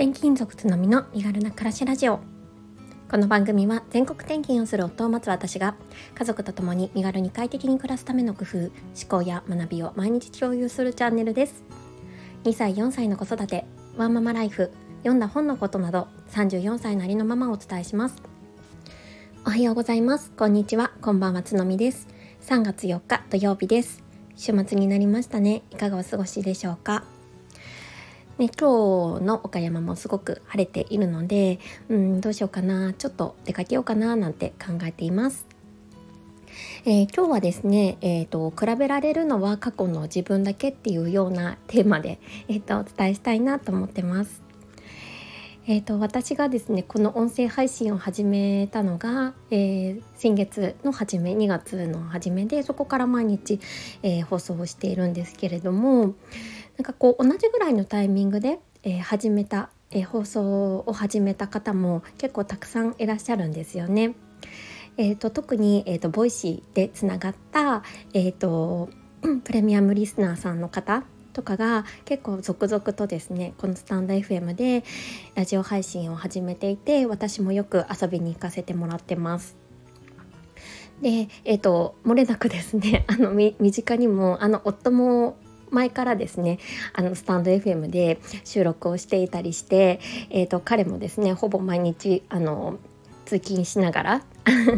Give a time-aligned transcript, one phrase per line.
[0.00, 2.20] 転勤族つのみの身軽な暮らしラジオ。
[3.10, 5.74] この番組は全国転勤をする夫を待つ私が
[6.14, 8.70] 家族と共に身軽に快適に暮らすための工夫思
[9.08, 11.64] 考や学びを毎日共有するチャンネルです。
[12.44, 13.64] 2歳4歳の子育て
[13.96, 18.22] ワンママライフ読んだ本のことなど34歳なりのままをお伝えします。
[19.44, 20.30] おはようございます。
[20.30, 20.92] こんにちは。
[21.02, 22.06] こんばんはつのみです。
[22.42, 24.04] 3月4日土曜日です。
[24.36, 25.64] 週末になりましたね。
[25.72, 27.02] いかがお過ごしでしょうか？
[28.38, 35.44] ね、今日の岡山もすごく晴れているので、うん、どうしようかなちょっと出かけようかななんて考えています。
[36.84, 44.40] えー、今日はですね、えーと、比べられるのは過去の自分だけっていうようなテーマで、 えーと、お伝えしたいなと思ってます。
[45.66, 53.60] えーと、私がですねこの音声配信を始めたのが、えー、先月の初め2月の初めでそこから毎日、
[54.02, 56.14] えー、放送をしているんですけれども
[56.78, 64.14] なんかこう同じぐらいのタイミングで、えー、始めた、えー、放送を始めた方も結構たくさんいらっしゃるんですよね。
[64.96, 67.82] えーと、特に、えーと、 Voicy でつながった、
[68.14, 68.90] えーと、
[69.44, 74.82] プレミアムリスナーさんの方とかが結構続々とですねこのスタンド FM で
[75.36, 79.56] ラジオ配信を始めていて私もよく遊びに行かせてもらってます。
[81.02, 85.36] で、えーと、漏れなくですねあの身近にもあの夫も
[85.70, 86.58] 前からですね
[86.92, 92.78] あのスタンド FM で収録をしていたりして、えーと、彼もですねほぼ毎日あの
[93.24, 94.22] 通勤しながら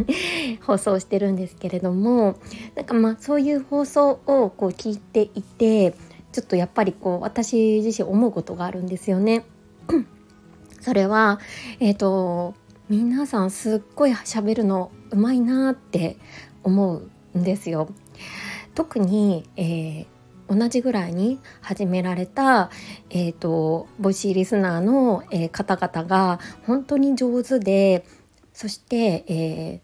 [0.66, 2.36] 放送してるんですけれども
[2.74, 5.94] なんかまあそういう放送をこう聞いていて
[6.32, 9.44] ちょっとやっぱりこう私自身思うことがあるんですよね。
[10.80, 11.38] それは
[11.78, 12.54] えっ、ー、と
[12.88, 16.16] 皆さんすっごい喋るのうまいなって
[16.64, 17.02] 思
[17.34, 17.88] うんですよ。
[18.74, 20.06] 特に、えー
[20.50, 22.70] 同じぐらいに始められた、
[23.08, 28.04] えーと、 Voicy リスナーの、えー、方々が本当に上手で
[28.52, 29.80] そして、え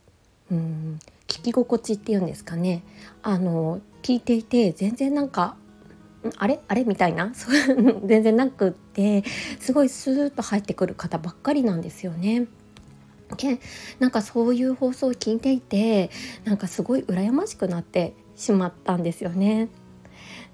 [0.50, 0.98] ー、うん
[1.28, 2.82] 聞き心地っていうんですかね
[3.22, 5.56] あの聞いていて全然なんか
[6.38, 6.58] あれ？
[6.66, 6.84] あれ？
[6.84, 7.30] みたいな？
[8.04, 9.22] 全然なくって
[9.60, 12.46] すごいスーッと入ってくる方ばっかりなんですよね。
[13.36, 13.60] で
[13.98, 16.10] なんかそういう放送を聞いていて
[16.44, 19.68] なんかすごい羨ましくなってしまったんですよね。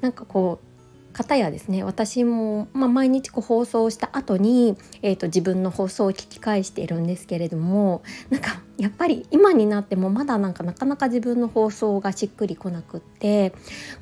[0.02, 0.72] なんかこう
[1.12, 13.52] 方やですね私も、まあ、毎日こう放送した後に、えーと、自分の放送を聞き返しているんですけれどもなんかやっぱり今になってもまだなんかなかなか自分の放送がしっくりこなくって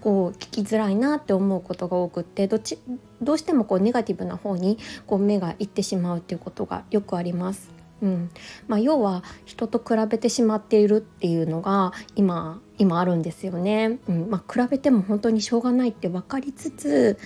[0.00, 2.78] こう聞きづらいなって思うことが多くってどっち
[3.20, 7.79] どうしてもこうネガティブな方にこう目がいってしまうっていうことがよくあります。
[8.02, 8.30] うん
[8.68, 13.98] まあ、要は人と比べてしまっているっていうのが今今あるんですよね。
[14.08, 17.18] うんまあ、比べても本当にしょうがないって分かりつつ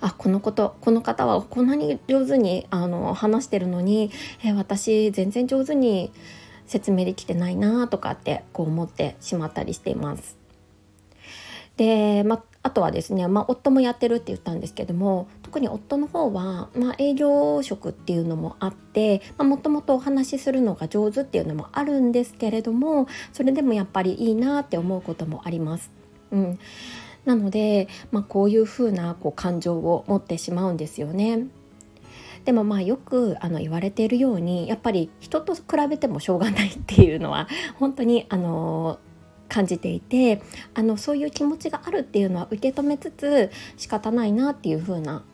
[0.00, 4.10] あこのことこの方はこんなに上手にあの話してるのに
[4.44, 6.12] え私全然上手に
[6.66, 10.35] 説明できてないなとかってこう思ってしまったりしています。
[11.76, 25.92] で、まあとはですね、まあ、夫もやってるって言ったんですけども特に夫の方は、まあ、営業職っていうのもあってもともとお話しするのが上手っていうのもあるんですけれどもそれでもやっぱりいいなって思うこともあります。
[26.32, 26.58] うん、
[27.24, 31.46] なので、まあ、こういうふうなこう感情を持ってしまうんですよね。
[32.44, 38.98] でもまあよくあの言われているようにやっぱり人と比べてもしょうがないっていうのは本当にあの
[39.48, 40.42] 感じていて
[40.74, 45.24] あのそういう気持ちがあるっていうのは受け止めつつ仕方ないなっていう風な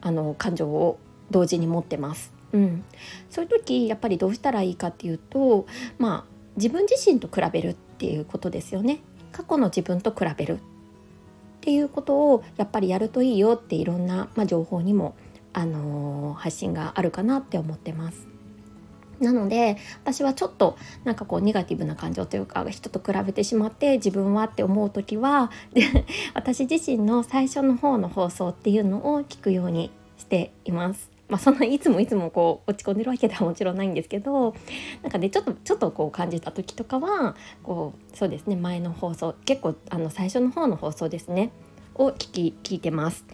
[0.00, 0.98] あな感情を
[1.30, 2.32] 同時に持ってます。
[2.52, 2.84] うん、
[3.30, 5.66] そういう時やっぱりどうしたらいいかっていうと
[5.98, 9.00] まあ自分自身と比べるっていうことですよね。
[9.32, 10.60] 過去の自分と比べるっ
[11.60, 15.16] ていうことをやっぱりやるといいよっていろんな、まあ、情報にも、
[15.54, 18.33] あのー、発信があるかなって思ってます。
[19.20, 31.14] なので私はちょっとなんかこうネガティブな感情というか人と比べてしまって自分はって思う時はで私自身の最初の方の放送っていうのを聞くようにしています。
[31.28, 34.54] まあ、そんないつもいつもこう落ち込んでるわけではもちろんないんですけど
[35.02, 41.50] なんかねちょっとちょっとこう感じた時とかはこうそうですね前の放送結構あの最初の方の放送ですね
[41.94, 43.24] を聞き聞いてます。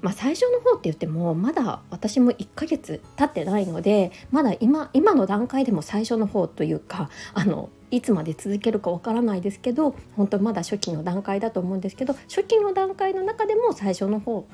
[0.00, 14.46] まあ、最初の方って言ってもまだ私も1ヶ月経ってないのでまだ今今の段階でも最初の方というかあのいつまで続けるかわからないですけど本当まだ初期の段階だと思うんですけど初期の段階の中でも最初の方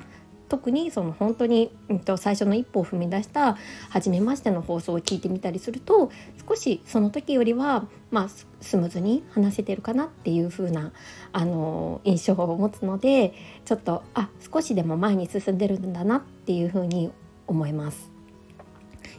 [0.47, 3.57] 特にその本当に、うん、と最初の一歩を踏み出した
[3.89, 6.11] 初めましての放送を聞いてみたりすると
[6.47, 8.29] 少しその時よりは、まあ、
[8.61, 10.91] スムーズに話せてるかなっていう風な
[11.31, 13.33] あの印象を持つので
[13.65, 17.11] ちょっとあ少しでも前に進んでるんだなっていう風に
[17.47, 18.11] 思います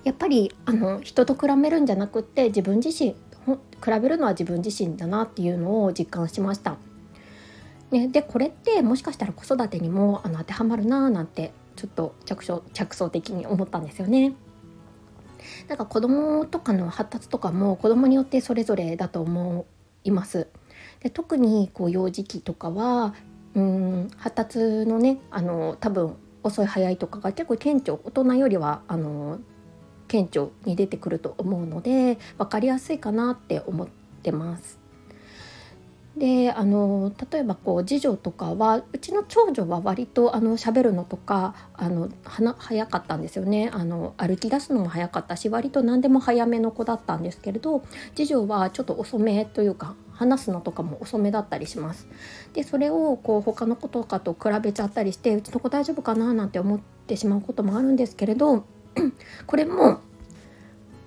[0.04, 3.16] やっぱりあの人と比べるんじゃなくって自分自身
[3.84, 6.76] 比べるのは自分自身だなっていうのを実感しました。
[7.90, 14.34] ね、でこれってもしかしたら子育てにもあの当てはまるなーなんてちょっと着想着想的に思ったんですよね。
[15.68, 19.66] なんか子供とかの発達とかも子供によってそれぞれだと思
[20.04, 20.48] います。
[21.00, 23.14] で特にこう幼児期とかは
[23.54, 29.38] うん発達のねあの多分遅い早いとかが結構顕著大人よりはあの
[30.08, 33.88] 顕著に出てくると思うので分かりやすいかなって思っ
[34.22, 34.85] てます。
[36.16, 42.08] であの例えばこう次女とかはうちの長女は割とあの喋るのとかあの
[42.56, 47.84] 早かったんですよねあの歩き出すのも早かったし割と何でも早めの子だったんですけれど
[48.14, 52.08] 次女はちょっと遅めというか話すのとかも遅めだったりします。
[52.54, 58.64] でそれをこう他の子とかと比べちゃったりしてうちの子大丈夫かななんて思ってしまうこともあるんですけれど
[59.46, 60.00] これも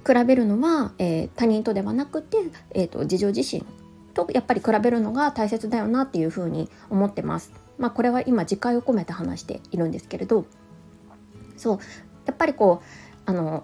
[0.05, 2.37] 比べるのは、えー、他人とではなくて、
[2.71, 3.65] えーと、自助自身
[4.09, 7.51] とやっぱり比べるのが大切だよなっていうふうに思ってます。
[7.77, 10.45] まあ、これは今自戒を込めて話しているんですけれど
[11.55, 11.79] そう
[12.25, 13.63] やっぱりこうあの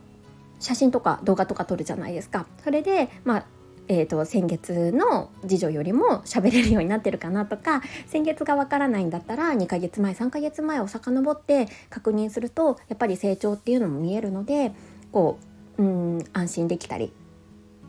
[0.59, 2.47] 写真とか動画とか撮るじゃないですか。
[2.63, 3.45] それで、まあ
[3.87, 14.71] えーと、と先月の次女よりも喋れるようになってるかなとか先月がわからないんだったら2ヶ月前3ヶ月前を遡って確認するとやっぱり成長っていうのも見えるので
[15.11, 15.37] こ
[15.77, 17.13] ううん安心できたり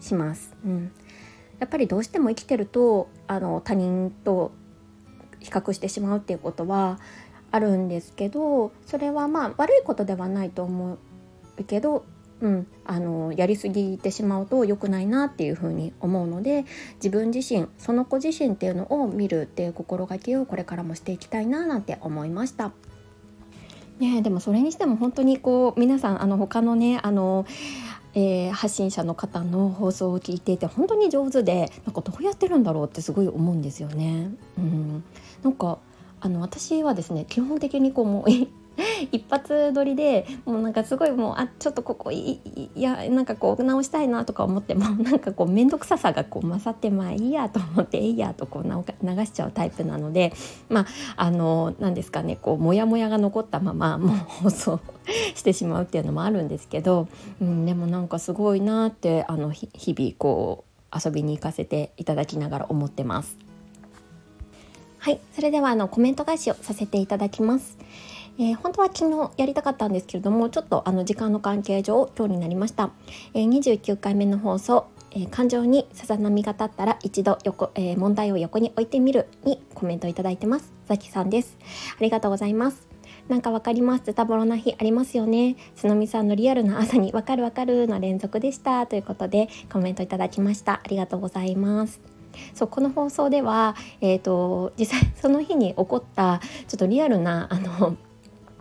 [0.01, 0.55] します。
[0.65, 0.93] うん、
[1.59, 4.53] やっぱりどうしても生きてるとあの他人と
[5.41, 6.99] 比較してしまうっていうことは
[7.51, 12.05] あるんですけどそれはまあ悪いことではないと思うけど、
[12.41, 16.65] うん、あのやりすぎてしまうと良くないなっていうふうに思うので
[16.97, 22.73] 自分自身その子自身っていうのを見るっていう心がけをこれからもしていきたいななんて思いました。
[23.99, 27.47] ねでもそれにしても本当にこう皆さんあの他のねあの
[28.19, 34.31] えー、発信者の方の放送を聞いていて本当に上手でなんかどうやってるんだろうってすごい思うんですよね。
[34.57, 35.05] うん、
[35.43, 35.79] なんか
[36.21, 38.31] あの私はですね基本的にこうもう
[39.13, 42.41] 一発撮りでもうなんかすごいもうあちょっとここい
[42.75, 50.33] いやなんかこう直したいなとか思ってもなんかこう面倒くささがこう勝ってまあいいやと思っていいやとこう流しちゃうタイプなので
[50.69, 50.87] まあ
[51.17, 54.81] あの何ですかねこうモヤモヤが残ったままもう放送
[55.35, 57.09] してしまうっていうのもあるんですけど、
[57.41, 63.37] うん、でもなんかすごいなってあの日々こう遊びに行かせていただきながら思ってます。
[64.99, 67.79] はい、それではあのコメント返しをさせていただきます。
[68.39, 72.91] えー、本当は昨日やりたかったんですけれどもちょっとあの時間の関係上今日になりました、
[73.35, 80.75] えー、29回目の放送えー、感情にさざ波が立ったら一度横、えー、問題を横に置いてみるにコメントいただいてます。
[80.87, 81.57] ザキさんです。
[81.99, 82.87] ありがとうございます。
[83.27, 84.05] なんかわかります？
[84.05, 85.57] ズタボロな日ありますよね。
[85.75, 88.87] つのみさんのリアルな朝にわかるわかるの連続でした。
[88.87, 90.75] ということでコメントいただきました。
[90.75, 91.99] ありがとうございます。
[92.53, 97.97] そうこの放送では、えーと実際その日に起こったちょっとリアルなあの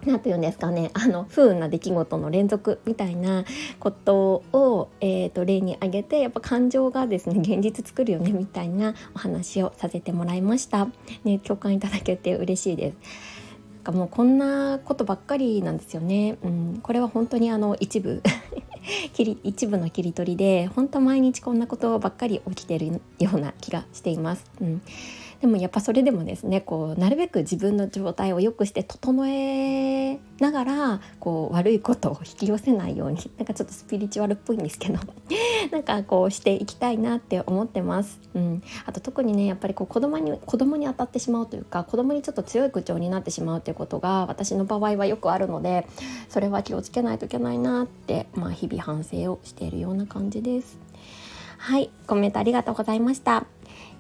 [0.05, 3.43] 何て言うんですかねあの不運な出来事の連続みたいな
[3.79, 10.87] ことを、えーと、例に挙げてやっぱ感情がですね現実作るよねみたいなお話をさせてもらいました。
[11.23, 12.95] ね、共感いただけて嬉しいです
[13.75, 13.83] なん。
[13.83, 16.37] かもうこんなことばっかりなんですよね。
[16.43, 18.21] うん、これは本当にあの一部
[19.13, 24.45] 切り一部の切り取りで本当毎日こんなことばっかり起きてるような気がしています。
[24.61, 24.81] うん
[25.41, 34.99] でもやっぱそれでもですねこうなるべく自分の状態を良くして整えながらこう悪いことを引き寄せないように なんかちょっとスピリチュアルっぽいんですけど
[35.71, 38.19] なんかこうしていきたいなって思ってます。
[38.33, 45.87] うん、あと特にねやっぱりこう子供に子供に当たってしまうというか子供にちょっと強い口調になってしまうということが私の場合はよくあるので
[46.29, 50.77] それは気をつけないといけないなって、まあ、日々反省をしているような感じです。
[51.57, 53.45] はい、コメントありがとうございました。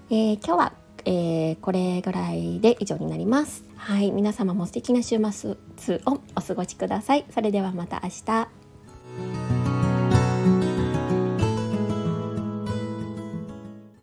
[0.09, 0.73] えー、今日は
[1.05, 3.63] えー、これぐらいで以上になります。
[3.75, 5.51] はい、皆様も素敵な週末
[6.05, 7.25] をお過ごしください。
[7.29, 8.64] それではまた明日。